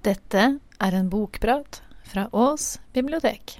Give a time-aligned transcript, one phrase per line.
[0.00, 0.42] Dette
[0.80, 3.58] er en bokprat fra Ås bibliotek.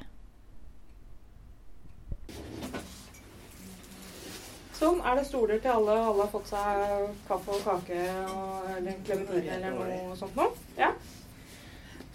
[4.79, 8.71] Sånn, er det stoler til alle, og alle har fått seg kaffe og kake og
[8.79, 10.47] eller klementine eller noe sånt nå?
[10.81, 10.95] Ja.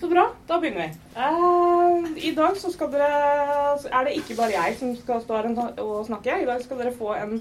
[0.02, 0.98] Så bra, da begynner vi.
[1.14, 5.52] Uh, I dag så skal dere, er det ikke bare jeg som skal stå her
[5.86, 6.42] og snakke.
[6.42, 7.38] I dag skal dere få en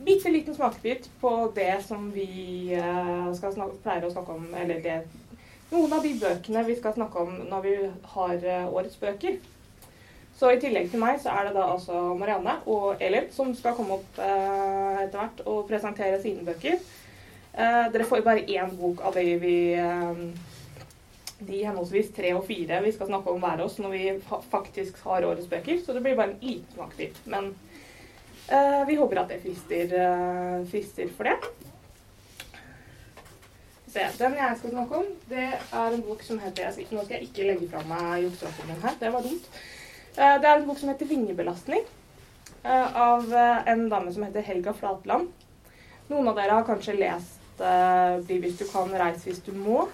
[0.00, 4.80] bitte liten smakebit på det som vi uh, skal snakke, pleier å snakke om, eller
[4.80, 5.02] det,
[5.72, 7.74] noen av de bøkene vi skal snakke om når vi
[8.14, 9.40] har eh, årets bøker.
[10.38, 13.76] Så i tillegg til meg så er det da altså Marianne og Elin som skal
[13.78, 16.80] komme opp eh, etter hvert og presentere sine bøker.
[17.52, 20.24] Eh, dere får jo bare én bok av de vi eh,
[21.42, 25.00] De henholdsvis tre og fire vi skal snakke om hver oss når vi fa faktisk
[25.06, 25.80] har årets bøker.
[25.82, 27.18] Så det blir bare en liten smakebit.
[27.26, 27.52] Men
[28.48, 31.71] eh, vi håper at det frister, eh, frister for det.
[33.92, 37.04] Se, den jeg skal snakke om, det er en bok som heter jeg skal, Nå
[37.04, 39.48] skal jeg ikke legge fra meg jukserapporten her, det var dumt.
[40.16, 41.88] Eh, Det er en bok som heter 'Vingebelastning',
[42.64, 45.28] eh, av eh, en dame som heter Helga Flatland.
[46.08, 47.38] Noen av dere har kanskje lest
[48.26, 49.88] 'Bli hvis du kan, reis hvis du må'.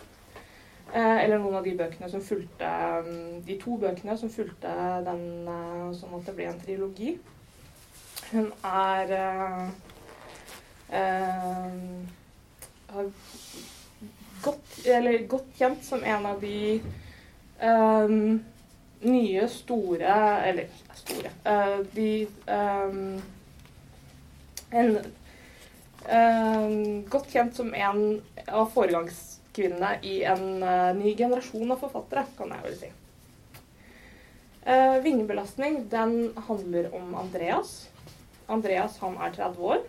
[0.94, 2.64] Eller noen av de bøkene som fulgte
[3.04, 4.70] mm, De to bøkene som fulgte
[5.04, 5.44] den
[5.92, 7.18] sånn at det ble en trilogi.
[8.32, 9.68] Hun er eh,
[10.92, 11.72] eh,
[12.92, 13.10] har
[14.42, 14.78] godt,
[15.28, 16.80] godt kjent som en av de
[17.62, 18.44] um,
[19.00, 20.14] nye, store
[20.48, 20.66] Eller
[20.98, 23.22] store uh, De um,
[24.70, 32.24] En um, Godt kjent som en av foregangskvinnene i en uh, ny generasjon av forfattere,
[32.38, 32.90] kan jeg vel si.
[34.68, 37.88] Uh, Vingebelastning den handler om Andreas.
[38.48, 39.82] Andreas han er 30 år.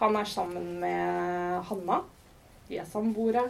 [0.00, 2.00] Han er sammen med Hanna.
[2.68, 3.48] De er samboere.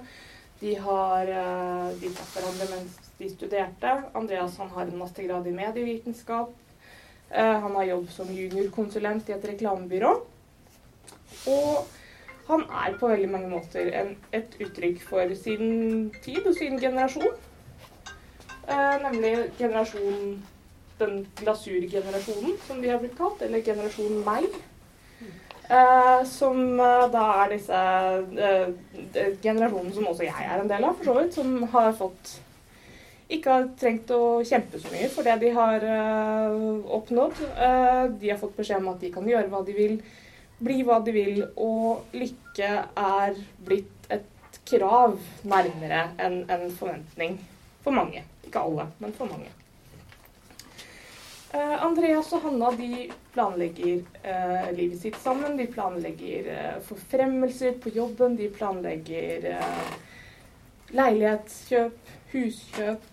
[0.60, 3.92] De har eh, de traff hverandre mens de studerte.
[4.16, 6.54] Andreas han har en mastergrad i medievitenskap.
[7.30, 10.12] Eh, han har jobb som juniorkonsulent i et reklamebyrå.
[11.52, 11.86] Og
[12.46, 17.34] han er på veldig mange måter en, et uttrykk for sin tid og sin generasjon.
[18.66, 20.38] Eh, nemlig generasjon
[20.98, 23.42] den glasurgenerasjonen, som de har blitt kalt.
[23.42, 24.48] Eller generasjon meg.
[25.68, 27.78] Eh, som uh, da er disse
[28.38, 28.68] uh,
[29.42, 31.34] generasjonen som også jeg er en del av, for så vidt.
[31.34, 32.36] Som har fått
[33.34, 35.82] ikke har trengt å kjempe så mye for det de har
[36.94, 37.40] oppnådd.
[38.22, 39.96] De har fått beskjed om at de kan gjøre hva de vil,
[40.62, 42.70] bli hva de vil, og lykke
[43.02, 47.40] er blitt et krav nærmere enn en forventning
[47.82, 48.22] for mange.
[48.46, 49.50] Ikke alle, men for mange.
[51.56, 55.54] Eh, Andreas og Hanna de planlegger uh, livet sitt sammen.
[55.56, 58.36] De planlegger uh, forfremmelser på jobben.
[58.36, 59.46] De planlegger
[60.96, 63.08] leilighetskjøp, huskjøp,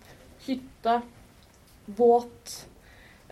[0.48, 1.00] hytte,
[1.86, 2.58] båt.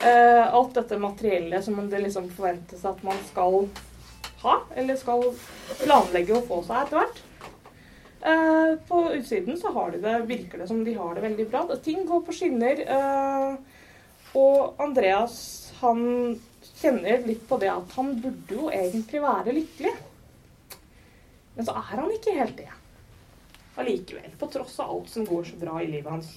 [0.01, 3.67] Alt dette materiellet som det liksom forventes at man skal
[4.41, 5.27] ha, eller skal
[5.83, 8.79] planlegge å få seg etter hvert.
[8.89, 11.61] På utsiden så har de det, virker det som de har det veldig bra.
[11.85, 12.81] Ting går på skinner.
[12.81, 13.80] Eh,
[14.37, 15.35] og Andreas
[15.81, 16.01] han
[16.81, 19.93] kjenner litt på det at han burde jo egentlig være lykkelig.
[21.55, 22.69] Men så er han ikke helt det.
[23.81, 24.31] Allikevel.
[24.39, 26.31] På tross av alt som går så bra i livet hans.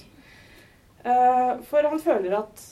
[1.03, 2.65] Eh, for han føler at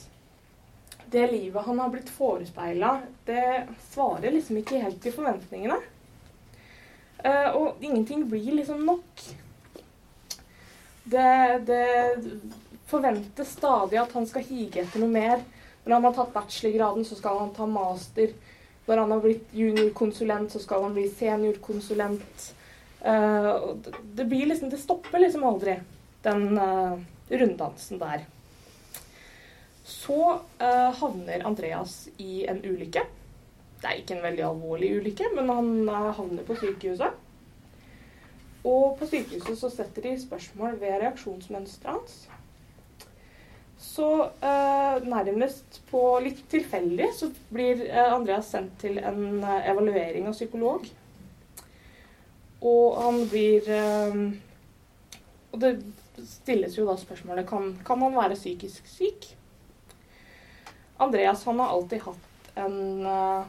[1.14, 5.78] det livet han har blitt forespeila, det svarer liksom ikke helt til forventningene.
[7.24, 9.24] Eh, og ingenting blir liksom nok.
[11.04, 11.30] Det,
[11.68, 11.84] det
[12.94, 15.44] forventes stadig at han skal hige etter noe mer.
[15.84, 18.32] Når han har tatt bachelorgraden, så skal han ta master.
[18.86, 22.52] Når han har blitt juniorkonsulent, så skal han bli seniorkonsulent.
[23.04, 23.74] Uh,
[24.16, 25.76] det- blir liksom Det stopper liksom aldri,
[26.22, 26.96] den uh,
[27.28, 28.24] runddansen der.
[29.84, 33.04] Så uh, havner Andreas i en ulykke.
[33.80, 37.12] Det er ikke en veldig alvorlig ulykke, men han havner på sykehuset.
[38.64, 42.14] Og på sykehuset så setter de spørsmål ved reaksjonsmønsteret hans.
[43.94, 44.06] Så
[44.42, 50.34] eh, nærmest på litt tilfeldig så blir eh, Andreas sendt til en eh, evaluering av
[50.34, 50.88] psykolog.
[52.64, 54.18] Og han blir eh,
[55.52, 55.76] Og det
[56.26, 59.30] stilles jo da spørsmålet kan, kan han være psykisk syk.
[60.98, 62.76] Andreas han har alltid hatt en,
[63.14, 63.46] eh,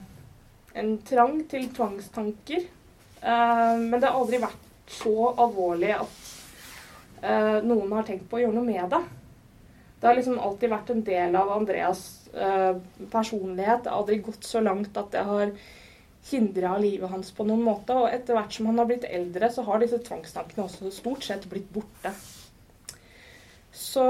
[0.78, 2.70] en trang til tvangstanker.
[3.18, 6.34] Eh, men det har aldri vært så alvorlig at
[7.66, 9.00] noen har tenkt på å gjøre noe med det.
[10.06, 12.00] Det har liksom alltid vært en del av Andreas
[12.38, 12.76] eh,
[13.10, 13.80] personlighet.
[13.82, 15.56] Det har aldri gått så langt at det har
[16.30, 17.96] hindra livet hans på noen måte.
[17.98, 21.50] Og etter hvert som han har blitt eldre, så har disse tvangstankene også stort sett
[21.50, 22.14] blitt borte.
[23.74, 24.06] Så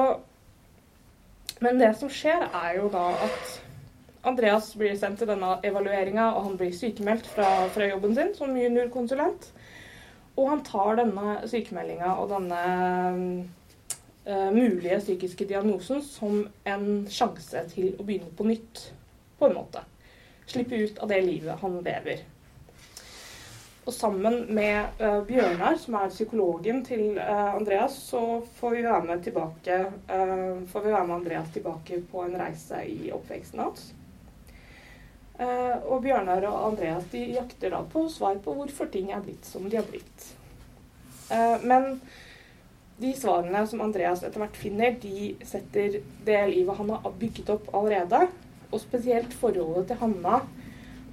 [1.63, 3.57] Men det som skjer, er jo da at
[4.27, 8.51] Andreas blir sendt til denne evalueringa, og han blir sykemeldt fra, fra jobben sin som
[8.59, 9.53] juniorkonsulent.
[10.36, 12.65] Og han tar denne sykemeldinga og denne
[14.25, 18.88] mulige psykiske diagnosen som en sjanse til å begynne på nytt,
[19.38, 19.83] på en måte.
[20.50, 22.24] Slippe ut av det livet han lever.
[23.86, 29.04] Og sammen med uh, Bjørnar, som er psykologen til uh, Andreas, så får vi være
[29.06, 29.77] med tilbake
[30.10, 33.94] uh, får vi være med Andreas tilbake på en reise i oppveksten hans.
[35.36, 39.66] og Bjørnar og Andreas de jakter da på svar på hvorfor ting er blitt som
[39.69, 40.28] de har blitt.
[41.68, 42.00] men
[42.97, 47.68] de svarene som Andreas etter hvert finner, de setter det livet han har bygget opp
[47.75, 48.25] allerede,
[48.71, 50.42] og spesielt forholdet til Hanna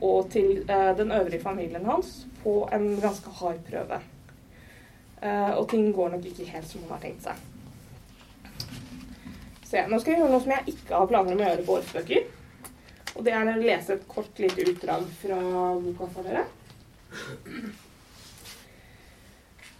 [0.02, 4.00] og til den øvrige familien hans, på en ganske hard prøve.
[5.22, 7.36] Eh, og ting går nok ikke helt som han har tenkt seg.
[9.72, 11.76] Se, nå skal jeg gjøre noe som jeg ikke har planer om å gjøre på
[11.78, 12.26] årsbøker.
[13.12, 15.38] Og det er å lese et kort lite utdrag fra
[15.84, 16.44] boka for dere.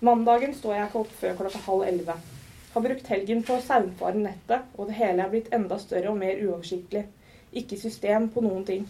[0.03, 2.15] Mandagen står jeg ikke opp før klokka halv elleve.
[2.73, 6.17] Har brukt helgen på å saumfare nettet, og det hele er blitt enda større og
[6.19, 7.05] mer uoversiktlig.
[7.61, 8.89] Ikke system på noen ting.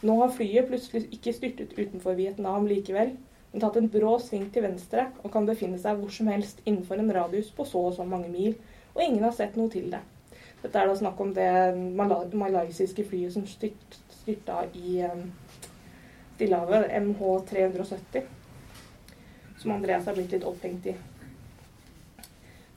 [0.00, 3.12] Nå har flyet plutselig ikke styrtet utenfor Vietnam likevel,
[3.52, 6.96] men tatt en brå sving til venstre og kan befinne seg hvor som helst innenfor
[6.96, 8.56] en radius på så og så mange mil,
[8.94, 10.00] og ingen har sett noe til det.
[10.62, 11.52] Dette er da snakk om det
[12.40, 15.28] malaysiske flyet som styrta i um,
[16.38, 18.37] Stillehavet, MH370,
[19.58, 20.94] som Andreas har blitt litt opphengt i.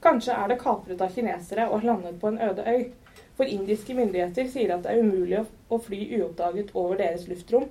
[0.02, 2.88] Kanskje er det kapret av kinesere og landet på en øde øy.
[3.36, 7.68] For indiske myndigheter sier at det er umulig å fly uoppdaget over deres luftrom.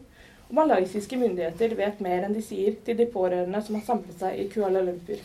[0.48, 4.40] Og malaysiske myndigheter vet mer enn de sier til de pårørende som har samlet seg
[4.40, 5.20] i Kuala Lumpur.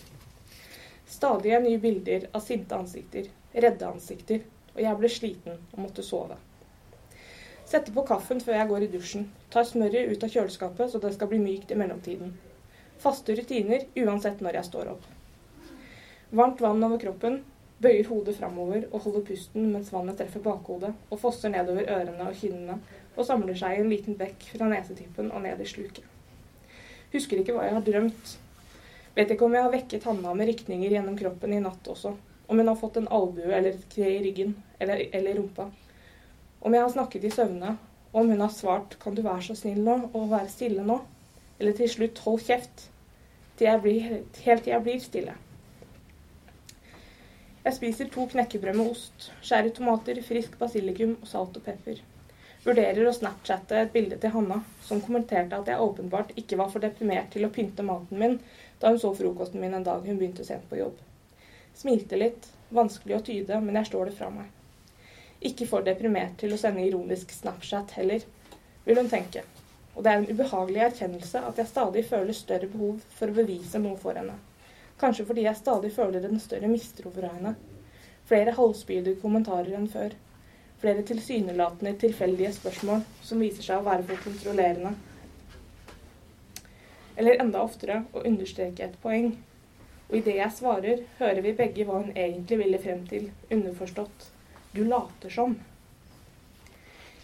[1.06, 4.42] Stadige nye bilder av sinte ansikter, redde ansikter,
[4.74, 6.36] og jeg ble sliten og måtte sove.
[7.66, 9.30] Setter på kaffen før jeg går i dusjen.
[9.50, 12.34] Tar smøret ut av kjøleskapet så det skal bli mykt i mellomtiden.
[13.02, 15.04] Faste rutiner uansett når jeg står opp.
[16.36, 17.42] Varmt vann over kroppen,
[17.78, 22.38] bøyer hodet framover og holder pusten mens vannet treffer bakhodet og fosser nedover ørene og
[22.40, 22.78] kinnene
[23.16, 26.04] og samler seg i en liten bekk fra nesetippen og ned i sluket.
[27.12, 28.36] Husker ikke hva jeg har drømt.
[29.16, 32.12] Vet ikke om jeg har vekket Hanna med rykninger gjennom kroppen i natt også.
[32.46, 35.70] Om hun har fått en albue eller et kne i ryggen eller, eller rumpa.
[36.60, 37.76] Om jeg har snakket i søvne,
[38.12, 41.00] om hun har svart 'Kan du være så snill nå og være stille nå?'
[41.58, 42.88] Eller til slutt 'Hold kjeft',
[43.56, 44.00] til jeg blir,
[44.44, 45.34] helt til jeg blir stille.
[47.64, 52.02] Jeg spiser to knekkebrød med ost, skjærer tomater, frisk basilikum og salt og pepper.
[52.66, 56.84] Vurderer å snapchatte et bilde til Hanna, som kommenterte at jeg åpenbart ikke var for
[56.84, 58.38] deprimert til å pynte maten min
[58.80, 61.00] da hun så frokosten min en dag hun begynte sent på jobb.
[61.74, 64.46] Smilte litt, vanskelig å tyde, men jeg står det fra meg.
[65.40, 68.22] Ikke for deprimert til å sende ironisk Snapchat heller,
[68.86, 69.42] vil hun tenke.
[69.96, 73.80] Og det er en ubehagelig erkjennelse at jeg stadig føler større behov for å bevise
[73.80, 74.36] noe for henne.
[75.00, 77.54] Kanskje fordi jeg stadig føler en større mistro for henne.
[78.28, 80.12] Flere halvspydige kommentarer enn før.
[80.80, 84.92] Flere tilsynelatende tilfeldige spørsmål som viser seg å være for kontrollerende.
[87.16, 89.30] Eller enda oftere å understreke et poeng.
[90.10, 94.28] Og i det jeg svarer, hører vi begge hva hun egentlig ville frem til, underforstått.
[94.76, 95.56] Du later som.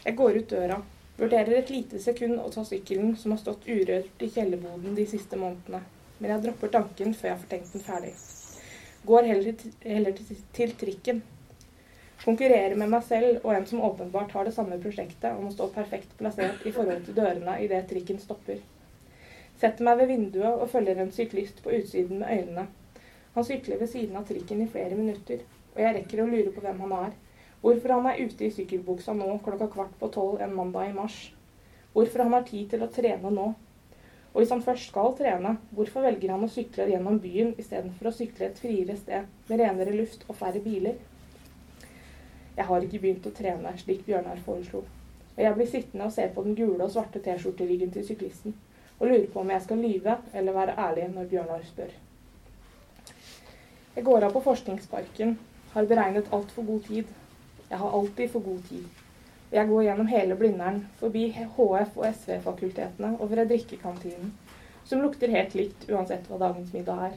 [0.02, 0.80] Jeg går ut døra,
[1.19, 5.38] vurderer et lite sekund å ta sykkelen som har stått urørt i kjellerboden de siste
[5.40, 5.83] månedene
[6.23, 8.11] men jeg dropper tanken før jeg får tenkt den ferdig.
[9.02, 11.23] Går heller, til, heller til, til trikken.
[12.23, 15.66] Konkurrerer med meg selv og en som åpenbart har det samme prosjektet om å stå
[15.75, 18.61] perfekt plassert i forhold til dørene idet trikken stopper.
[19.59, 22.69] Setter meg ved vinduet og følger en syklist på utsiden med øynene.
[23.35, 25.42] Han sykler ved siden av trikken i flere minutter,
[25.75, 27.12] og jeg rekker å lure på hvem han er.
[27.62, 31.19] Hvorfor han er ute i sykkelbuksa nå klokka kvart på tolv en mandag i mars.
[31.92, 33.52] Hvorfor han har tid til å trene nå,
[34.33, 38.14] og hvis han først skal trene, hvorfor velger han å sykle gjennom byen istedenfor å
[38.16, 40.97] sykle et friere sted med renere luft og færre biler?
[42.57, 44.83] Jeg har ikke begynt å trene slik Bjørnar foreslo.
[45.37, 48.57] Og jeg blir sittende og se på den gule og svarte T-skjorteryggen til syklisten
[48.99, 51.95] og lurer på om jeg skal lyve eller være ærlig når Bjørnar spør.
[53.97, 55.35] Jeg går av på Forskningsparken,
[55.73, 57.09] har beregnet altfor god tid.
[57.73, 58.85] Jeg har alltid for god tid.
[59.52, 64.35] Jeg går gjennom hele Blindern, forbi HF- og SV-fakultetene og Fredrikke-kantinen,
[64.85, 67.14] som lukter helt likt uansett hva dagens middag er.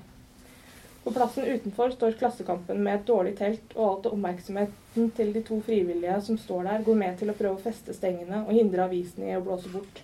[1.03, 5.59] På plassen utenfor står Klassekampen med et dårlig telt, og alt oppmerksomheten til de to
[5.67, 9.33] frivillige som står der, går med til å prøve å feste stengene og hindre avisene
[9.33, 10.01] i å blåse bort.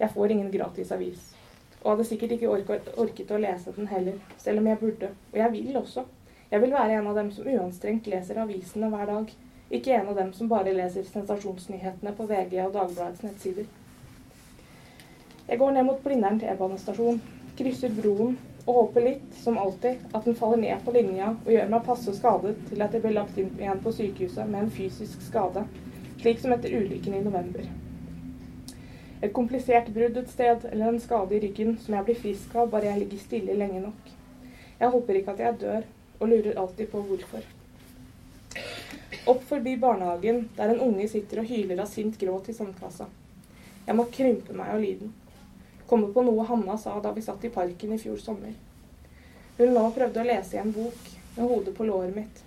[0.00, 1.34] Jeg får ingen gratis avis,
[1.82, 5.12] og hadde sikkert ikke orket, å lese den heller, selv om jeg burde.
[5.34, 6.08] Og jeg vil også.
[6.50, 9.32] Jeg vil være en av dem som uanstrengt leser avisene hver dag,
[9.68, 13.66] ikke en av dem som bare leser sensasjonsnyhetene på VG og Dagbladets nettsider.
[15.48, 17.20] Jeg går ned mot Blindern T-banestasjon,
[17.58, 21.68] krysser broen og håper litt, som alltid, at den faller ned på linja og gjør
[21.74, 25.24] meg passe skadet til at jeg blir lagt inn igjen på sykehuset med en fysisk
[25.24, 25.66] skade,
[26.22, 27.68] slik som etter ulykken i november.
[29.20, 32.72] Et komplisert brudd et sted, eller en skade i ryggen som jeg blir frisk av
[32.72, 34.12] bare jeg ligger stille lenge nok.
[34.80, 35.88] Jeg håper ikke at jeg dør,
[36.18, 37.46] og lurer alltid på hvorfor.
[39.28, 43.08] Opp forbi barnehagen, der en unge sitter og hyler av sint gråt i sandkassa.
[43.86, 45.12] Jeg må krympe meg av lyden.
[45.88, 48.52] Komme på noe Hanna sa da vi satt i parken i fjor sommer.
[49.58, 50.98] Hun lå og prøvde å lese i en bok,
[51.36, 52.42] med hodet på låret mitt.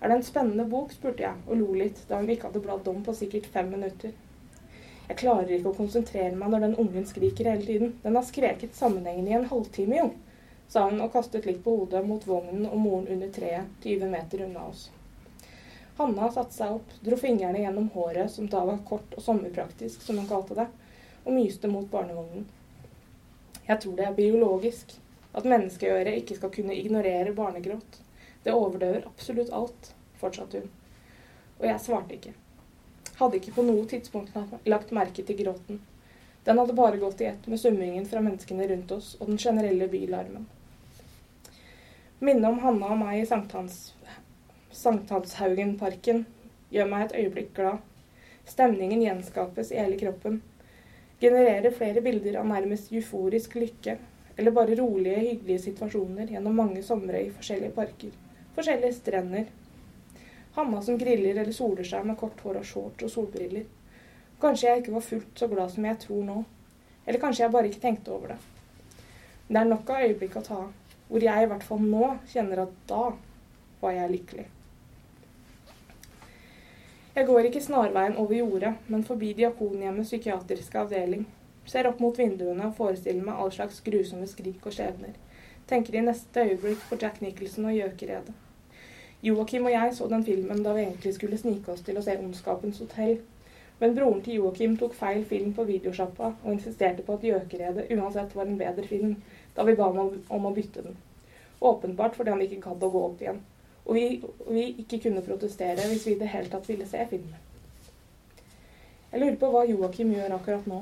[0.00, 2.88] Er det en spennende bok, spurte jeg, og lo litt da hun ikke hadde bladd
[2.92, 4.12] om på sikkert fem minutter.
[5.06, 7.92] Jeg klarer ikke å konsentrere meg når den ungen skriker hele tiden.
[8.02, 10.08] Den har skreket sammenhengende i en halvtime, jo,
[10.68, 14.44] sa han og kastet litt på hodet mot vognen og moren under treet, 20 meter
[14.46, 14.88] unna oss.
[15.96, 20.18] Hanna satte seg opp, dro fingrene gjennom håret, som da var kort og sommerpraktisk, som
[20.20, 20.66] hun kalte det,
[21.24, 22.44] og myste mot barnevognen.
[23.66, 24.92] Jeg tror det er biologisk,
[25.32, 28.00] at menneskeøret ikke skal kunne ignorere barnegråt.
[28.44, 30.68] Det overdøver absolutt alt, fortsatte hun.
[31.58, 32.34] Og jeg svarte ikke.
[33.16, 34.36] Hadde ikke på noe tidspunkt
[34.68, 35.80] lagt merke til gråten.
[36.44, 39.88] Den hadde bare gått i ett med summingen fra menneskene rundt oss og den generelle
[39.88, 40.44] bylarmen.
[42.18, 43.90] Minnet om Hanna og meg i Sankthans
[44.72, 46.22] Sankthanshaugenparken
[46.72, 47.82] gjør meg et øyeblikk glad.
[48.48, 50.38] Stemningen gjenskapes i hele kroppen.
[51.20, 53.98] Genererer flere bilder av nærmest euforisk lykke,
[54.36, 58.16] eller bare rolige, hyggelige situasjoner gjennom mange somre i forskjellige parker.
[58.56, 59.52] Forskjellige strender.
[60.56, 63.68] Hanna som griller eller soler seg med kort hår og shorts og solbriller.
[64.40, 66.40] Kanskje jeg ikke var fullt så glad som jeg tror nå.
[67.04, 68.40] Eller kanskje jeg bare ikke tenkte over det.
[69.52, 70.74] Det er nok av øyeblikk å ta av,
[71.08, 73.02] hvor jeg i hvert fall nå kjenner at da
[73.80, 74.46] var jeg lykkelig.
[77.16, 81.22] Jeg går ikke snarveien over jordet, men forbi Diakonhjemmets psykiatriske avdeling.
[81.66, 85.14] Ser opp mot vinduene og forestiller meg all slags grusomme skrik og skjebner.
[85.66, 88.34] Tenker i neste øyeblikk på Jack Nicholson og gjøkeredet.
[89.24, 92.18] Joakim og jeg så den filmen da vi egentlig skulle snike oss til å se
[92.20, 93.16] Ondskapens hotell.
[93.80, 98.36] Men broren til Joakim tok feil film på videosjappa og insisterte på at Gjøkeredet uansett
[98.36, 99.16] var en bedre film,
[99.56, 100.96] da vi ba ham om å bytte den.
[101.60, 103.44] Åpenbart fordi han ikke gadd å gå opp igjen
[103.86, 107.42] og vi, vi, ikke kunne protestere hvis vi i det hele tatt ville se filmen.
[109.12, 110.80] Jeg lurer på hva Joakim gjør akkurat nå.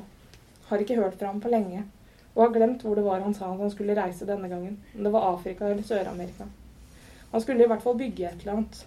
[0.70, 1.82] Har ikke hørt fra ham på lenge,
[2.32, 5.04] og har glemt hvor det var han sa at han skulle reise denne gangen, om
[5.04, 6.48] det var Afrika eller Sør-Amerika.
[7.34, 8.80] Han skulle i hvert fall bygge et eller annet.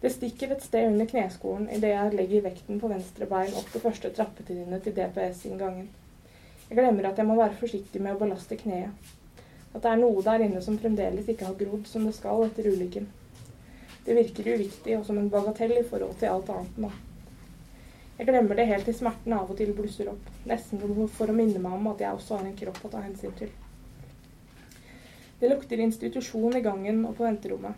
[0.00, 3.84] Det stikker et sted under kneskolen idet jeg legger vekten på venstre bein opp det
[3.84, 5.90] første trappetrinnet til DPS-inngangen.
[6.68, 9.12] Jeg glemmer at jeg må være forsiktig med å belaste kneet.
[9.72, 12.66] At det er noe der inne som fremdeles ikke har grodd som det skal etter
[12.72, 13.06] ulykken.
[14.06, 16.90] Det virker uviktig og som en bagatell i forhold til alt annet nå.
[18.16, 20.80] Jeg glemmer det helt til smerten av og til blusser opp, nesten
[21.12, 23.50] for å minne meg om at jeg også har en kropp å ta hensyn til.
[25.40, 27.76] Det lukter institusjon i gangen og på venterommet.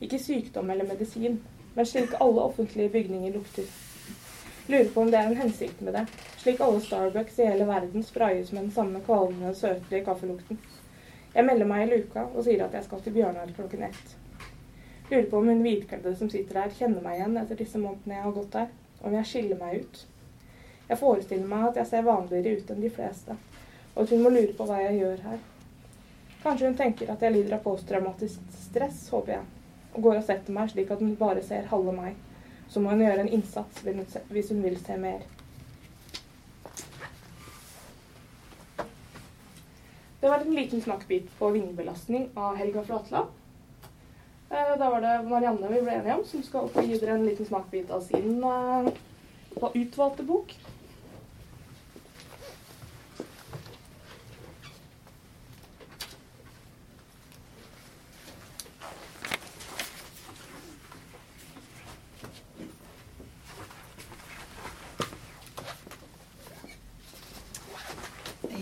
[0.00, 1.36] Ikke sykdom eller medisin,
[1.74, 3.68] men slik alle offentlige bygninger lukter.
[4.66, 6.06] Lurer på om det er en hensikt med det,
[6.40, 10.58] slik alle Starbucks i hele verden sprayes med den samme kvalmende, søtlige kaffelukten.
[11.34, 14.16] Jeg melder meg i luka og sier at jeg skal til Bjørnar klokken ett.
[15.10, 18.24] Lurer på om hun hvitkledde som sitter der, kjenner meg igjen etter disse månedene jeg
[18.24, 18.72] har gått der.
[19.04, 20.04] Om jeg skiller meg ut.
[20.88, 23.36] Jeg forestiller meg at jeg ser vanligere ut enn de fleste,
[23.94, 25.42] og at hun må lure på hva jeg gjør her.
[26.40, 29.48] Kanskje hun tenker at jeg lider av posttraumatisk stress, håper jeg,
[29.92, 32.16] og går og setter meg slik at hun bare ser halve meg.
[32.68, 35.22] Så må hun gjøre en innsats hvis hun vil se mer.
[40.24, 43.26] Det var en liten smakebit på vingbelastning av Helga Flatland.
[44.50, 47.46] Eh, da var det Marianne vi ble enige om, som skal gi dere en liten
[47.48, 48.88] smakebit av sin uh,
[49.74, 50.54] utvalgte bok.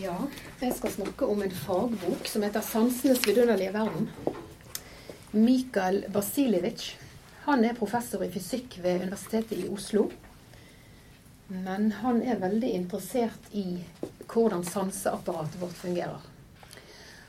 [0.03, 0.17] Ja,
[0.61, 4.09] jeg skal snakke om en fagbok som heter 'Sansenes vidunderlige verden'.
[5.31, 6.97] Mikael Basilevitsj
[7.45, 10.11] han er professor i fysikk ved Universitetet i Oslo.
[11.47, 13.83] Men han er veldig interessert i
[14.31, 16.21] hvordan sanseapparatet vårt fungerer.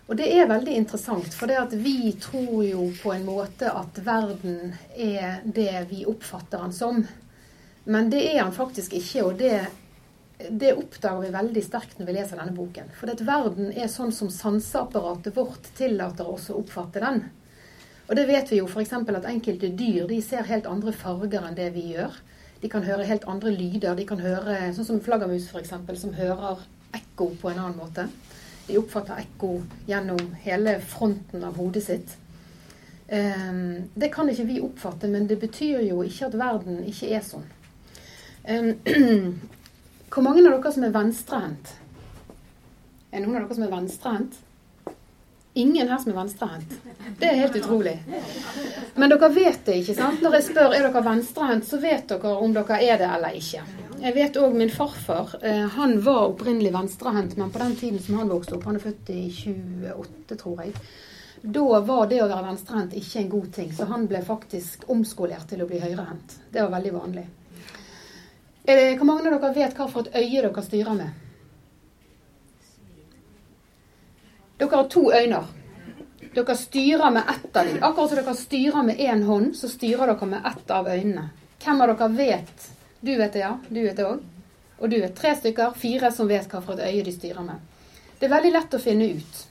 [0.06, 3.98] Og det er veldig interessant, for det at vi tror jo på en måte at
[4.06, 7.02] verden er det vi oppfatter den som.
[7.84, 9.56] Men det er han faktisk ikke, og det
[10.38, 12.90] det oppdager vi veldig sterkt når vi leser denne boken.
[12.98, 17.24] For at verden er sånn som sanseapparatet vårt tillater oss å oppfatte den.
[18.10, 18.94] Og det vet vi jo f.eks.
[18.94, 22.18] at enkelte dyr de ser helt andre farger enn det vi gjør.
[22.64, 23.96] De kan høre helt andre lyder.
[23.96, 28.08] De kan høre, Sånn som flaggermus, f.eks., som hører ekko på en annen måte.
[28.68, 32.14] De oppfatter ekko gjennom hele fronten av hodet sitt.
[33.14, 37.28] Um, det kan ikke vi oppfatte, men det betyr jo ikke at verden ikke er
[37.28, 37.50] sånn.
[40.14, 41.70] Hvor mange av dere som er venstrehendt?
[43.10, 44.36] Er det noen av dere som er venstrehendt?
[45.58, 46.76] Ingen her som er venstrehendt.
[47.18, 47.96] Det er helt utrolig.
[48.94, 50.22] Men dere vet det, ikke sant?
[50.22, 53.66] Når jeg spør er dere venstrehendt, så vet dere om dere er det eller ikke.
[54.04, 55.34] Jeg vet òg min farfar.
[55.42, 58.86] Eh, han var opprinnelig venstrehendt, men på den tiden som han vokste opp, han er
[58.86, 60.78] født i 28, tror jeg,
[61.42, 63.74] da var det å være venstrehendt ikke en god ting.
[63.74, 66.44] Så han ble faktisk omskolert til å bli høyrehendt.
[66.54, 67.32] Det var veldig vanlig.
[68.64, 71.10] Hvor mange av dere vet hva for et øye dere styrer med?
[74.62, 75.42] Dere har to øyne.
[76.34, 77.82] Dere styrer med ett av dem.
[77.84, 81.30] Akkurat som dere styrer med én hånd, så styrer dere med ett av øynene.
[81.64, 82.70] Hvem av dere vet?
[83.02, 83.58] Du vet det, ja.
[83.68, 84.24] Du vet det òg.
[84.80, 87.60] Og du vet tre stykker, fire som vet hva for et øye de styrer med.
[88.20, 89.44] Det er veldig lett å finne ut.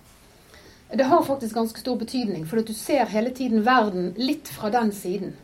[0.92, 4.92] Det har faktisk ganske stor betydning, for du ser hele tiden verden litt fra den
[4.92, 5.36] siden.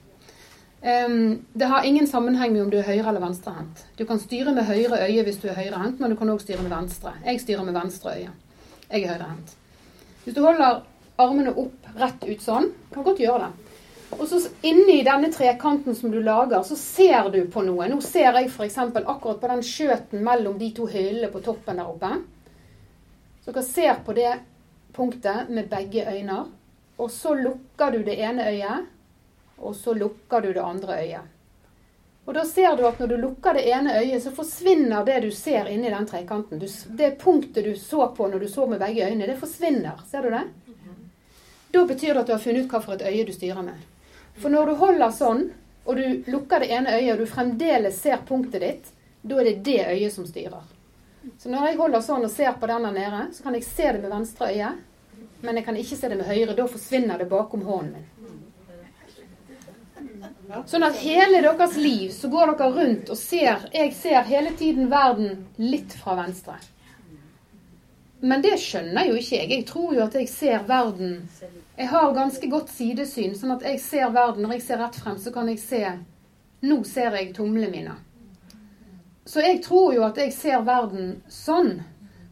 [0.82, 3.86] Um, det har ingen sammenheng med om du er høyre- eller venstrehendt.
[3.98, 6.62] Du kan styre med høyre øye hvis du er høyrehendt, men du kan òg styre
[6.62, 7.16] med venstre.
[7.24, 8.30] Jeg styrer med venstre øye.
[8.90, 9.56] Jeg er høyrehendt.
[10.24, 10.84] Hvis du holder
[11.18, 13.68] armene opp rett ut sånn, kan godt gjøre det.
[14.16, 17.88] Og så inni denne trekanten som du lager, så ser du på noe.
[17.90, 18.78] Nå ser jeg f.eks.
[18.78, 22.12] akkurat på den skjøten mellom de to hyllene på toppen der oppe.
[23.44, 24.30] Så dere ser på det
[24.96, 26.44] punktet med begge øyne.
[26.98, 28.88] Og så lukker du det ene øyet,
[29.60, 31.34] og så lukker du det andre øyet.
[32.28, 35.30] Og da ser du at når du lukker det ene øyet, så forsvinner det du
[35.32, 36.58] ser inni den trekanten.
[36.60, 36.66] Du,
[36.98, 40.02] det punktet du så på når du så med begge øynene, det forsvinner.
[40.10, 40.42] Ser du det?
[41.72, 43.80] Da betyr det at du har funnet ut hva for et øye du styrer med.
[44.36, 45.40] For når du holder sånn,
[45.88, 48.92] og du lukker det ene øyet, og du fremdeles ser punktet ditt,
[49.24, 50.68] da er det det øyet som styrer.
[51.40, 53.88] Så når jeg holder sånn og ser på den der nede, så kan jeg se
[53.88, 54.70] det med venstre øye,
[55.40, 56.56] men jeg kan ikke se det med høyre.
[56.56, 58.37] Da forsvinner det bakom hånden min.
[60.48, 64.88] Sånn at hele deres liv så går dere rundt og ser Jeg ser hele tiden
[64.88, 66.56] verden litt fra venstre.
[68.20, 69.50] Men det skjønner jo ikke jeg.
[69.52, 71.20] Jeg tror jo at jeg ser verden
[71.76, 74.42] Jeg har ganske godt sidesyn, sånn at jeg ser verden.
[74.46, 75.82] Når jeg ser rett frem, så kan jeg se
[76.64, 77.98] Nå ser jeg tomlene mine.
[79.28, 81.76] Så jeg tror jo at jeg ser verden sånn,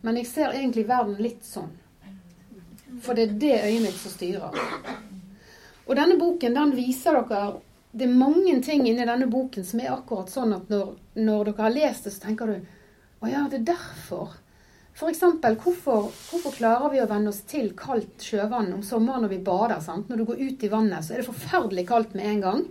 [0.03, 1.69] men jeg ser egentlig verden litt sånn.
[3.05, 4.57] For det er det øyet mitt som styrer.
[5.87, 7.61] Og denne boken den viser dere
[7.97, 11.65] det er mange ting inni denne boken som er akkurat sånn at når, når dere
[11.65, 12.57] har lest det, så tenker du
[13.25, 14.35] å ja, det er derfor.
[14.97, 15.23] F.eks.
[15.63, 19.81] Hvorfor, hvorfor klarer vi å venne oss til kaldt sjøvann om sommeren når vi bader?
[19.85, 20.11] sant?
[20.11, 22.63] Når du går ut i vannet, så er det forferdelig kaldt med en gang.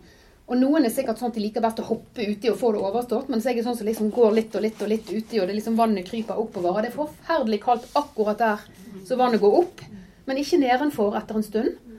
[0.46, 2.84] Og noen er sikkert sånn at de liker best å hoppe uti og få det
[2.86, 5.50] overstått, mens jeg er sånn som liksom går litt og litt og litt uti, og
[5.50, 6.76] det liksom vannet kryper oppover.
[6.76, 8.68] Og det er forferdelig kaldt akkurat der
[9.10, 9.82] så vannet går opp,
[10.30, 11.98] men ikke nedenfor etter en stund.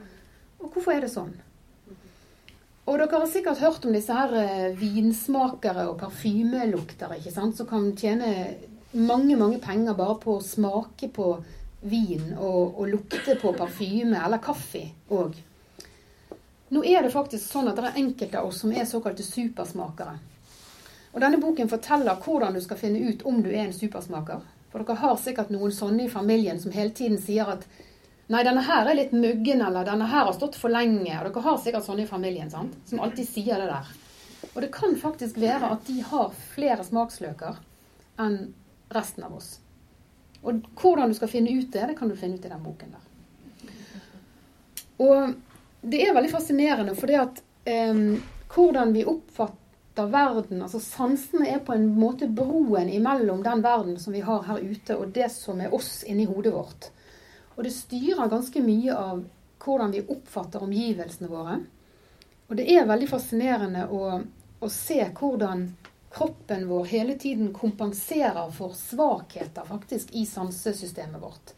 [0.63, 1.35] Og hvorfor er det sånn?
[2.97, 7.57] Dere har sikkert hørt om disse her eh, vinsmakere og parfymeluktere ikke sant?
[7.57, 8.31] som kan tjene
[8.97, 11.35] mange mange penger bare på å smake på
[11.87, 15.35] vin og, og lukte på parfyme eller kaffe òg.
[16.73, 20.17] Nå er det faktisk sånn at det er enkelte av oss som er såkalte supersmakere.
[21.13, 24.41] Og Denne boken forteller hvordan du skal finne ut om du er en supersmaker.
[24.71, 27.63] For dere har sikkert noen sånne i familien som hele tiden sier at
[28.27, 31.13] Nei, denne her er litt muggen, eller denne her har stått for lenge.
[31.15, 32.75] Og dere har sikkert sånne i familien, sant?
[32.89, 33.91] Som alltid sier det der.
[34.53, 37.59] Og det kan faktisk være at de har flere smaksløker
[38.19, 38.37] enn
[38.93, 39.57] resten av oss.
[40.43, 42.97] Og hvordan du skal finne ut det, det kan du finne ut i den boken
[42.97, 43.05] der.
[45.07, 45.33] Og
[45.87, 48.03] det er veldig fascinerende, fordi at eh,
[48.53, 54.13] hvordan vi oppfatter verden Altså sansene er på en måte broen imellom den verden som
[54.13, 56.91] vi har her ute, og det som er oss inni hodet vårt.
[57.57, 59.25] Og det styrer ganske mye av
[59.63, 61.59] hvordan vi oppfatter omgivelsene våre.
[62.47, 64.19] Og det er veldig fascinerende å,
[64.61, 65.65] å se hvordan
[66.13, 71.53] kroppen vår hele tiden kompenserer for svakheter faktisk i sansesystemet vårt.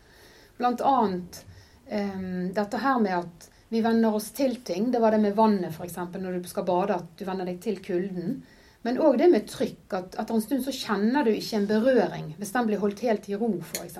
[0.57, 1.43] Blant annet
[1.91, 4.89] um, dette her med at vi venner oss til ting.
[4.91, 5.99] Det var det med vannet, f.eks.
[6.15, 8.39] Når du skal bade, at du venner deg til kulden.
[8.81, 9.83] Men òg det med trykk.
[9.93, 13.29] At etter en stund så kjenner du ikke en berøring hvis den blir holdt helt
[13.29, 13.99] i ro, f.eks.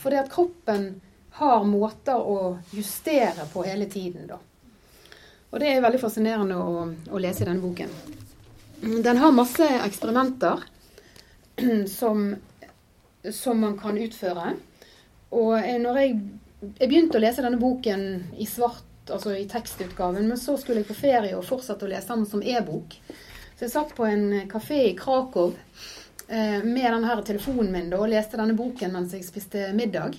[0.00, 1.00] Fordi at kroppen
[1.40, 4.38] har måter å justere på hele tiden, da.
[5.50, 7.90] Og det er veldig fascinerende å, å lese i denne boken.
[9.04, 10.62] Den har masse eksperimenter
[11.98, 12.28] som,
[13.34, 14.54] som man kan utføre.
[15.36, 16.14] Og når jeg,
[16.78, 18.06] jeg begynte å lese denne boken
[18.38, 22.14] i svart altså i tekstutgaven, men så skulle jeg på ferie og fortsette å lese
[22.14, 22.94] den som e-bok.
[23.56, 25.52] Så jeg satt på en kafé i Krakow
[26.30, 30.14] med denne telefonen min da, og leste denne boken mens jeg spiste middag.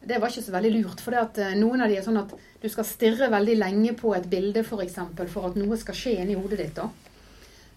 [0.00, 2.68] Det var ikke så veldig lurt, for eh, noen av de er sånn at du
[2.72, 4.70] skal stirre veldig lenge på et bilde f.eks.
[4.70, 6.78] For, eksempel, for at noe skal skje inni hodet ditt.
[6.78, 6.88] da.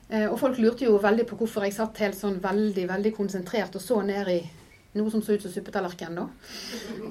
[0.07, 3.75] Eh, og folk lurte jo veldig på hvorfor jeg satt helt sånn veldig veldig konsentrert
[3.75, 4.39] og så ned i
[4.93, 6.15] noe som så ut som suppetallerken.
[6.15, 6.27] da.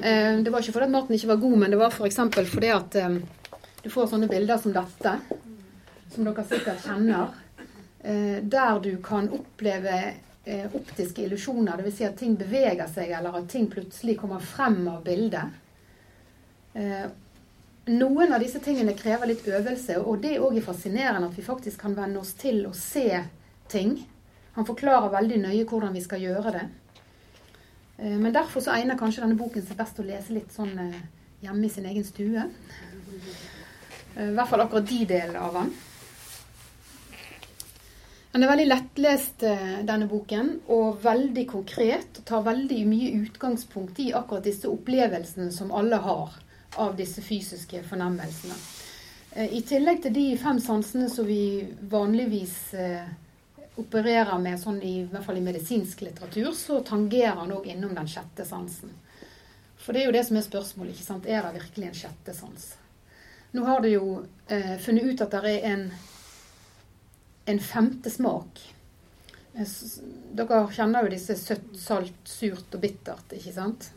[0.00, 2.20] Eh, det var ikke fordi at maten ikke var god, men det var f.eks.
[2.32, 3.20] For fordi at eh,
[3.85, 5.16] du får sånne bilder som dette,
[6.14, 7.37] som dere sikkert kjenner,
[8.00, 10.04] eh, der du kan oppleve
[10.44, 11.78] optiske illusjoner.
[11.78, 11.96] Dvs.
[11.96, 15.61] Si at ting beveger seg, eller at ting plutselig kommer frem av bildet.
[17.87, 21.81] Noen av disse tingene krever litt øvelse, og det òg er fascinerende at vi faktisk
[21.83, 23.22] kan venne oss til å se
[23.70, 23.96] ting.
[24.55, 26.62] Han forklarer veldig nøye hvordan vi skal gjøre det.
[27.98, 31.00] Eh, men derfor så egner kanskje denne boken seg best å lese litt sånn eh,
[31.42, 32.44] hjemme i sin egen stue.
[34.14, 35.72] Eh, I hvert fall akkurat de delene av den.
[38.32, 39.42] Den er veldig lettlest,
[39.84, 42.16] denne boken, og veldig konkret.
[42.16, 46.38] Og tar veldig mye utgangspunkt i akkurat disse opplevelsene som alle har
[46.80, 48.56] av disse fysiske fornemmelsene.
[49.52, 51.60] I tillegg til de fem sansene som vi
[51.92, 52.56] vanligvis
[53.80, 57.94] opererer med sånn i, i hvert fall i medisinsk litteratur, så tangerer han òg innom
[57.96, 58.92] den sjette sansen.
[59.82, 60.94] For det er jo det som er spørsmålet.
[60.94, 61.26] ikke sant?
[61.26, 62.66] Er det virkelig en sjette sans?
[63.52, 65.86] Nå har de jo eh, funnet ut at det er en,
[67.44, 68.61] en femte smak.
[69.55, 69.68] Eh,
[70.33, 73.90] dere kjenner jo disse søtt, salt, surt og bittert, ikke sant?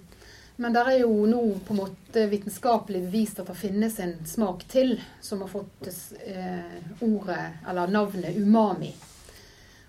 [0.55, 4.63] Men det er jo nå på en måte vitenskapelig bevist at det finnes en smak
[4.71, 5.89] til som har fått
[6.23, 8.93] eh, ordet, eller navnet umami.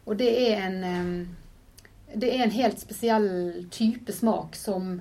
[0.07, 1.29] Og det er en,
[2.14, 3.31] det er en helt spesiell
[3.75, 5.01] type smak som,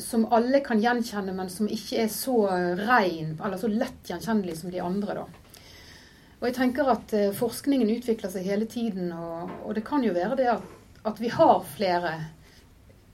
[0.00, 2.36] som alle kan gjenkjenne, men som ikke er så
[2.80, 5.24] rein, eller så lett gjenkjennelig som de andre.
[5.24, 5.43] da.
[6.44, 10.12] Og jeg tenker at eh, Forskningen utvikler seg hele tiden, og, og det kan jo
[10.12, 10.66] være det at,
[11.08, 12.12] at, vi har flere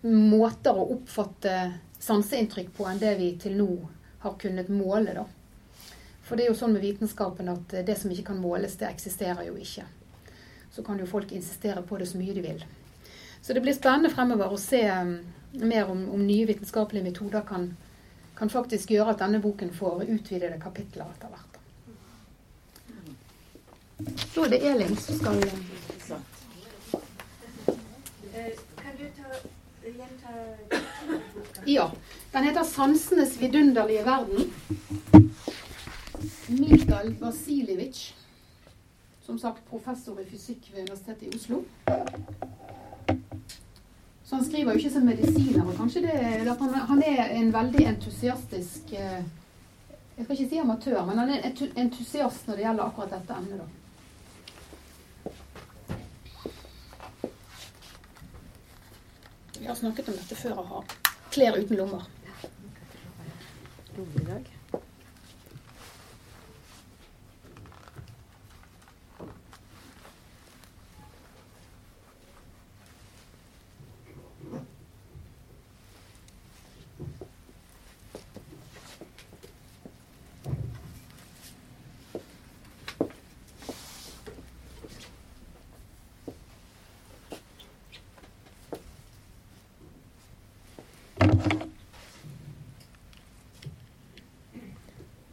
[0.03, 1.55] måter å oppfatte
[2.03, 3.71] sanseinntrykk på enn det vi til nå
[4.25, 5.15] har kunnet måle.
[5.15, 5.25] da.
[6.27, 9.47] For det er jo sånn med vitenskapen at det som ikke kan måles, det eksisterer
[9.47, 9.87] jo ikke
[10.71, 12.65] så kan jo folk insistere på det så mye de vil.
[13.43, 15.17] Så det blir spennende fremover å se um,
[15.53, 17.71] mer om, om nye vitenskapelige metoder kan,
[18.39, 21.60] kan, faktisk gjøre at denne boken får utvidede kapitler etter hvert.
[24.35, 25.41] Så er det Elin som skal
[28.77, 29.29] Kan du ta,
[29.85, 30.31] gjenta
[31.67, 31.91] Ja.
[32.33, 34.51] Den heter 'Sansenes vidunderlige verden'.
[36.49, 38.15] Mikael Vasiljevic
[39.31, 41.63] som sagt professor i fysikk ved Universitetet i Oslo.
[44.25, 45.67] Så han skriver jo ikke som medisiner.
[45.67, 46.15] og kanskje det,
[46.51, 49.23] at han, han, er en veldig entusiastisk eh,
[50.17, 53.39] Jeg skal ikke si amatør, men han er en entusiast når det gjelder akkurat dette
[53.39, 53.61] emnet.
[53.63, 53.80] da.
[59.71, 60.81] Har snakket om dette før å ha
[61.31, 62.09] klær uten lommer.
[63.97, 64.51] Lommedag.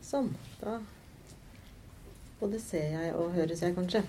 [0.08, 0.30] Sånn.
[0.62, 0.78] Da
[2.58, 4.04] både ser jeg og høres jeg, kanskje.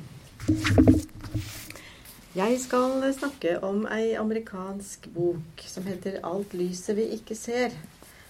[2.34, 7.76] Jeg skal snakke om ei amerikansk bok som heter 'Alt lyset vi ikke ser'.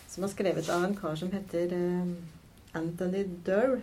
[0.08, 2.08] Som er skrevet av en kar som heter eh,
[2.74, 3.80] Anthony Durr.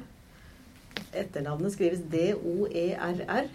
[1.13, 3.47] Etternavnet skrives D-O-E-R-R.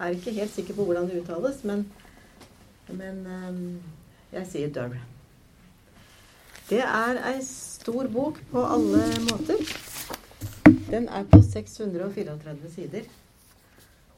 [0.00, 1.86] Er ikke helt sikker på hvordan det uttales, men,
[2.88, 3.82] men um,
[4.32, 4.98] jeg sier Durr.
[6.70, 9.87] Det er ei stor bok på alle måter.
[10.88, 13.08] Den er på 634 sider.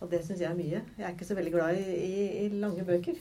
[0.00, 0.82] Og det syns jeg er mye.
[0.98, 3.18] Jeg er ikke så veldig glad i, i, i lange bøker.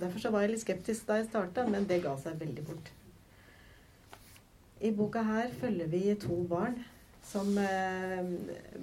[0.00, 2.88] Derfor så var jeg litt skeptisk da jeg starta, men det ga seg veldig fort.
[4.80, 6.78] I boka her følger vi to barn
[7.28, 8.30] som eh,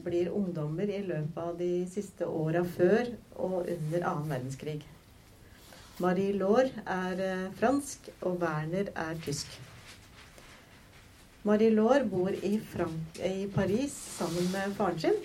[0.05, 4.83] blir ungdommer i løpet av de siste åra før og under annen verdenskrig.
[5.97, 9.57] Marie Laure er eh, fransk, og Werner er tysk.
[11.47, 12.57] Marie Laure bor i,
[13.23, 15.15] i Paris sammen med faren sin.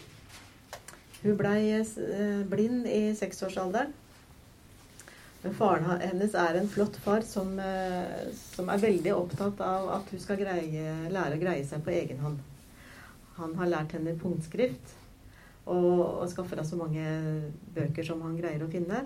[1.22, 3.90] Hun blei eh, blind i seksårsalderen.
[5.42, 10.12] Men faren hennes er en flott far som, eh, som er veldig opptatt av at
[10.14, 12.38] hun skal greie, lære å greie seg på egen hånd.
[13.40, 14.94] Han har lært henne punktskrift
[15.64, 17.08] og, og skaffer henne så mange
[17.74, 19.02] bøker som han greier å finne.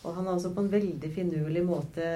[0.00, 2.08] Og han har også på en veldig finurlig måte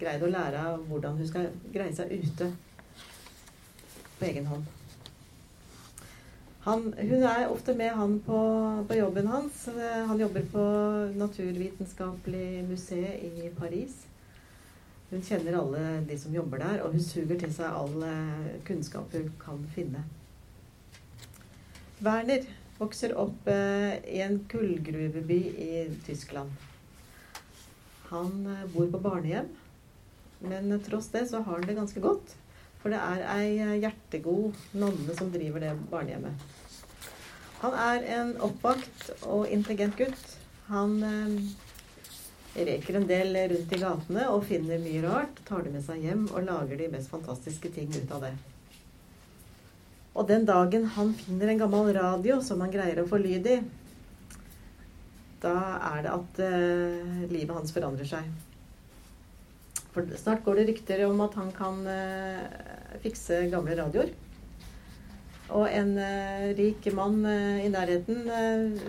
[0.00, 2.50] greid å lære av hvordan hun skal greie seg ute
[4.18, 4.66] på egen hånd.
[6.66, 8.38] Han, hun er ofte med han på,
[8.88, 9.62] på jobben hans.
[10.08, 10.64] Han jobber på
[11.16, 14.02] Naturvitenskapelig museet i Paris.
[15.08, 19.14] Hun kjenner alle de som jobber der, og hun suger til seg all eh, kunnskap
[19.16, 20.02] hun kan finne.
[22.04, 22.44] Werner
[22.76, 25.70] vokser opp eh, i en kullgruveby i
[26.04, 26.52] Tyskland.
[28.10, 29.48] Han eh, bor på barnehjem,
[30.40, 32.34] men tross det så har han det ganske godt.
[32.82, 36.44] For det er ei eh, hjertegod nonne som driver det barnehjemmet.
[37.58, 40.36] Han er en oppvakt og intelligent gutt.
[40.68, 45.42] Han eh, reker en del rundt i gatene og finner mye rart.
[45.48, 48.36] Tar det med seg hjem og lager de mest fantastiske ting ut av det.
[50.18, 53.58] Og den dagen han finner en gammel radio som han greier å få lyd i,
[55.42, 55.54] da
[55.94, 58.28] er det at eh, livet hans forandrer seg.
[59.94, 62.42] For snart går det rykter om at han kan eh,
[63.02, 64.10] fikse gamle radioer.
[65.56, 68.82] Og en eh, rik mann eh, i nærheten eh,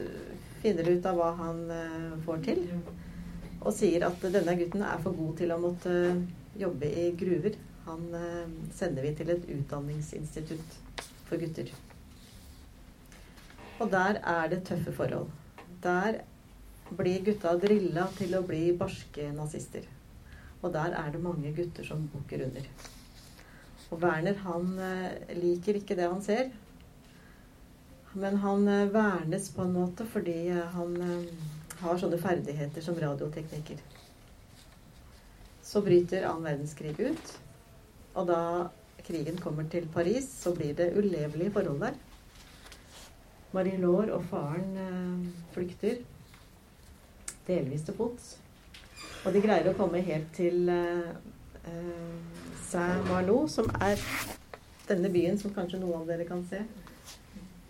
[0.63, 2.65] finner ut av hva han eh, får til.
[3.63, 5.93] Og sier at denne gutten er for god til å måtte
[6.59, 7.55] jobbe i gruver.
[7.89, 8.03] Han
[8.75, 10.75] sender vi til et utdanningsinstitutt
[11.25, 11.71] for gutter.
[13.79, 15.31] Og der er det tøffe forhold.
[15.83, 16.19] Der
[16.97, 19.85] blir gutta drilla til å bli barske nazister.
[20.61, 22.65] Og der er det mange gutter som bukker under.
[23.89, 26.49] Og Werner han eh, liker ikke det han ser.
[28.13, 30.97] Men han eh, vernes på en måte fordi eh, han
[31.79, 33.79] har sånne ferdigheter som radiotekniker.
[35.63, 37.33] Så bryter annen verdenskrig ut.
[38.17, 38.41] Og da
[39.05, 41.97] krigen kommer til Paris, så blir det ulevelige forhold der.
[43.55, 46.01] Marie-Laure og faren flykter.
[47.49, 48.35] Delvis til fots.
[49.25, 51.09] Og de greier å komme helt til eh,
[51.67, 53.99] eh, Saint-Malo, som er
[54.89, 56.61] denne byen som kanskje noen av dere kan se.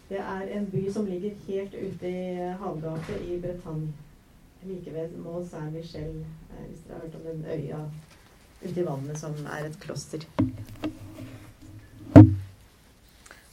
[0.09, 3.91] Det er en by som ligger helt ute i havgapet i Bretagne.
[4.67, 7.83] Like ved Mont Saint-Michel, eh, hvis dere har hørt om den øya
[8.63, 10.25] ute i vannet som er et kloster.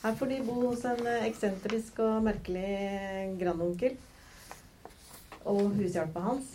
[0.03, 3.97] Her får de bo hos en eh, eksentrisk og merkelig grandonkel
[5.47, 6.55] og hushjelpa hans.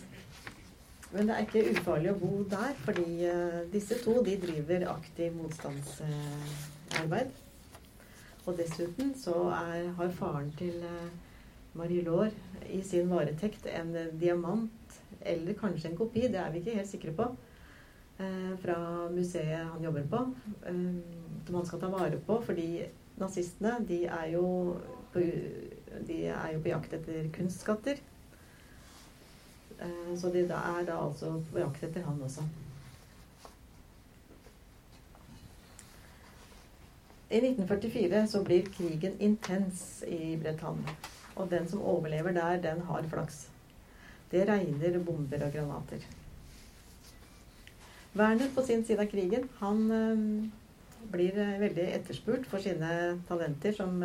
[1.12, 5.34] Men det er ikke ufarlig å bo der, fordi eh, disse to de driver aktiv
[5.36, 7.34] motstandsarbeid.
[8.46, 11.10] Og dessuten så er, har faren til eh,
[11.76, 12.32] Marie-Laure
[12.72, 17.12] i sin varetekt en diamant, eller kanskje en kopi, det er vi ikke helt sikre
[17.18, 17.28] på,
[18.16, 18.78] eh, fra
[19.12, 20.22] museet han jobber på,
[20.62, 22.86] som han skal ta vare på, fordi
[23.20, 24.46] nazistene de er jo
[25.12, 25.20] på,
[26.08, 28.00] de er jo på jakt etter kunstskatter.
[29.82, 32.42] Eh, Så de da er da altså på jakt etter han også.
[37.32, 40.96] I 1944 så blir krigen intens i Bretagne.
[41.36, 43.46] Og den som overlever der, den har flaks.
[44.30, 45.98] Det regner bomber og granater.
[48.14, 50.18] Werner på sin side av krigen, han eh,
[51.12, 54.02] blir eh, veldig etterspurt for sine talenter som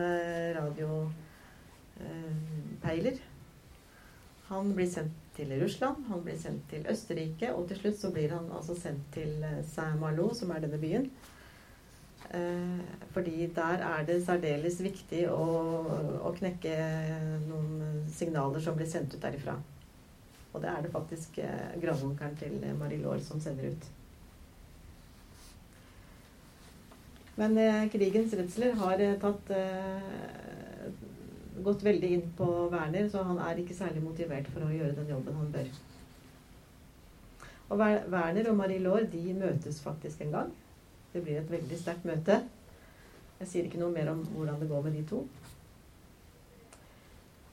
[0.56, 1.12] radiopeiler.
[4.48, 8.34] Han blir sendt til Russland, han blir sendt til Østerrike, og til slutt så blir
[8.34, 11.10] han altså sendt til eh, Saint-Malo, som er denne byen.
[12.34, 12.80] Eh,
[13.14, 15.46] fordi der er det særdeles viktig å,
[16.26, 16.74] å knekke
[17.46, 19.60] noen signaler som blir sendt ut derifra.
[20.54, 23.94] Og det er det faktisk eh, grandonkelen til Marie-Laure som sender ut.
[27.38, 27.54] Men
[27.94, 29.52] krigens redsler har tatt
[31.64, 35.12] gått veldig inn på Werner, så han er ikke særlig motivert for å gjøre den
[35.14, 35.72] jobben han bør.
[37.68, 40.54] Og Werner og Marie-Laure de møtes faktisk en gang.
[41.14, 42.42] Det blir et veldig sterkt møte.
[43.40, 45.24] Jeg sier ikke noe mer om hvordan det går med de to.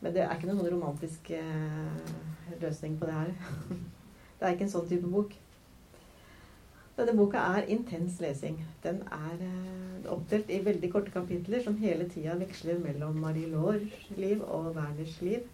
[0.01, 2.13] Men det er ikke noen romantisk eh,
[2.61, 3.33] løsning på det her.
[4.39, 5.35] det er ikke en sånn type bok.
[6.95, 8.61] Denne boka er intens lesing.
[8.85, 14.45] Den er eh, oppdelt i veldig korte kapitler som hele tida veksler mellom Marie-Laures liv
[14.47, 15.49] og Werners liv.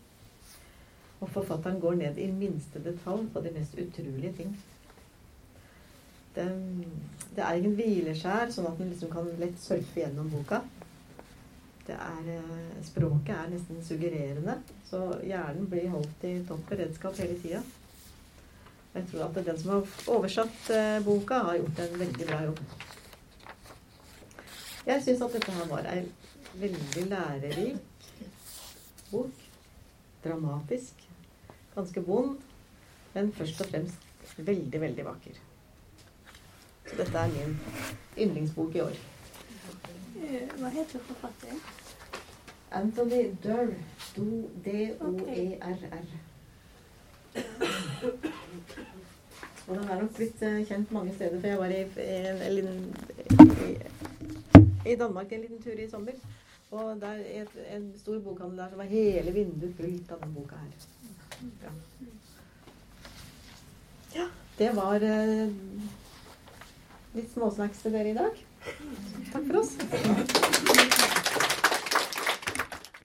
[1.20, 4.52] Og forfatteren går ned i minste detalj på de mest utrolige ting.
[6.36, 6.84] Den,
[7.36, 10.60] det er ingen hvileskjær, sånn at en liksom kan lett surfe gjennom boka.
[11.88, 17.40] Det er, eh, språket er nesten suggererende, så hjernen blir holdt i topp beredskap hele
[17.40, 17.64] tida.
[18.94, 22.62] Jeg tror at den som har oversatt eh, boka, har gjort en veldig bra jobb.
[24.86, 26.00] Jeg syns at dette her var ei
[26.58, 28.08] veldig lærerik
[29.10, 29.44] bok.
[30.24, 31.04] Dramatisk.
[31.74, 32.34] Ganske vond,
[33.14, 35.38] men først og fremst veldig, veldig vakker.
[36.90, 37.54] Så dette er min
[38.18, 38.98] yndlingsbok i år.
[40.20, 41.62] Eh, Hva heter forfatteren?
[42.70, 43.72] Anthony Durr.
[44.64, 46.06] D-o-e-r-r.
[49.70, 51.82] Og den er nok blitt eh, kjent mange steder, for jeg var i,
[52.58, 52.78] en,
[53.54, 56.16] i, i Danmark en liten tur i sommer.
[56.70, 60.34] Og det er et, en stor bokhandel der som var hele vinduet fullt av denne
[60.34, 60.72] boka her.
[61.62, 61.72] Ja.
[64.18, 64.26] ja
[64.58, 65.54] det var eh,
[67.14, 68.44] litt småsnacks til dere i dag.
[69.30, 71.18] Takk for oss.